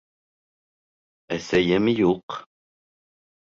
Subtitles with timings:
[1.35, 2.39] Әсәйем юҡ.